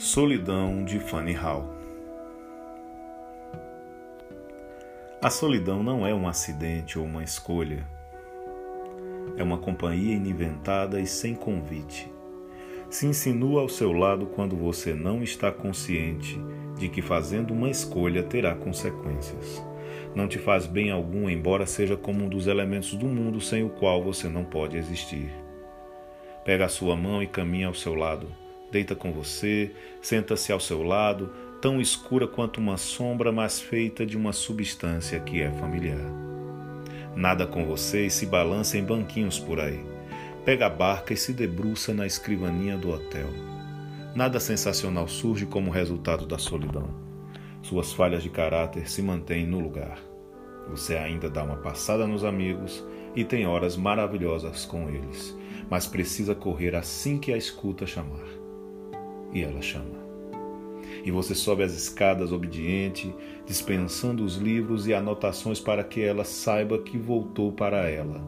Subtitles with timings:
[0.00, 1.74] Solidão de Fanny Hall
[5.20, 7.84] A solidão não é um acidente ou uma escolha.
[9.36, 12.08] É uma companhia ininventada e sem convite.
[12.88, 16.40] Se insinua ao seu lado quando você não está consciente
[16.78, 19.60] de que fazendo uma escolha terá consequências.
[20.14, 23.70] Não te faz bem algum, embora seja como um dos elementos do mundo sem o
[23.70, 25.28] qual você não pode existir.
[26.44, 28.28] Pega a sua mão e caminha ao seu lado
[28.70, 34.16] deita com você, senta-se ao seu lado, tão escura quanto uma sombra, mas feita de
[34.16, 35.98] uma substância que é familiar.
[37.16, 39.84] Nada com você e se balança em banquinhos por aí.
[40.44, 43.28] Pega a barca e se debruça na escrivaninha do hotel.
[44.14, 46.88] Nada sensacional surge como resultado da solidão.
[47.60, 49.98] Suas falhas de caráter se mantêm no lugar.
[50.70, 52.84] Você ainda dá uma passada nos amigos
[53.16, 55.36] e tem horas maravilhosas com eles,
[55.68, 58.47] mas precisa correr assim que a escuta chamar
[59.32, 59.98] e ela chama.
[61.04, 63.14] E você sobe as escadas obediente,
[63.46, 68.20] dispensando os livros e anotações para que ela saiba que voltou para ela.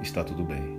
[0.00, 0.78] Está tudo bem.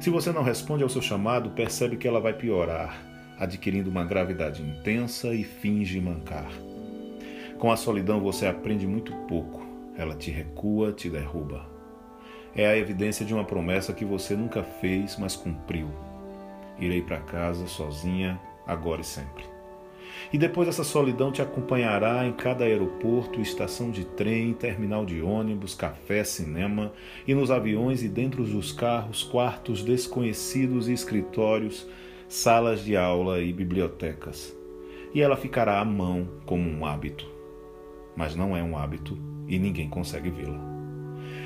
[0.00, 3.00] Se você não responde ao seu chamado, percebe que ela vai piorar,
[3.38, 6.50] adquirindo uma gravidade intensa e finge mancar.
[7.58, 9.64] Com a solidão você aprende muito pouco.
[9.96, 11.70] Ela te recua, te derruba.
[12.54, 15.88] É a evidência de uma promessa que você nunca fez, mas cumpriu.
[16.78, 19.52] Irei para casa sozinha agora e sempre.
[20.32, 25.74] E depois essa solidão te acompanhará em cada aeroporto, estação de trem, terminal de ônibus,
[25.74, 26.92] café, cinema,
[27.26, 31.86] e nos aviões e dentro dos carros, quartos desconhecidos e escritórios,
[32.28, 34.56] salas de aula e bibliotecas.
[35.14, 37.30] E ela ficará à mão como um hábito.
[38.16, 40.60] Mas não é um hábito e ninguém consegue vê-la.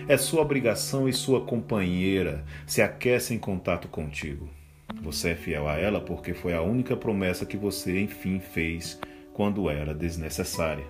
[0.09, 4.49] É sua obrigação e sua companheira se aquece em contato contigo.
[5.07, 9.01] Você é fiel a ela porque foi a única promessa que você, enfim, fez
[9.33, 10.85] quando era desnecessária.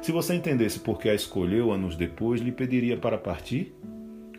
[0.00, 3.76] Se você entendesse por que a escolheu anos depois, lhe pediria para partir?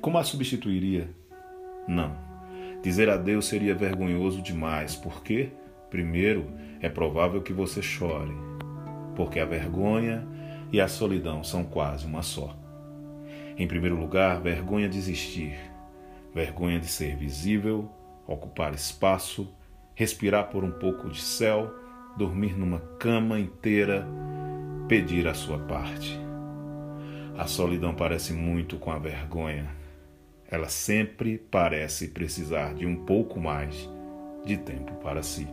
[0.01, 1.07] Como a substituiria?
[1.87, 2.17] Não.
[2.81, 5.51] Dizer adeus seria vergonhoso demais, porque,
[5.91, 6.47] primeiro,
[6.81, 8.33] é provável que você chore,
[9.15, 10.27] porque a vergonha
[10.73, 12.57] e a solidão são quase uma só.
[13.55, 15.55] Em primeiro lugar, vergonha de existir,
[16.33, 17.87] vergonha de ser visível,
[18.27, 19.53] ocupar espaço,
[19.93, 21.73] respirar por um pouco de céu,
[22.17, 24.07] dormir numa cama inteira,
[24.87, 26.19] pedir a sua parte.
[27.37, 29.69] A solidão parece muito com a vergonha.
[30.49, 33.89] Ela sempre parece precisar de um pouco mais
[34.45, 35.47] de tempo para si.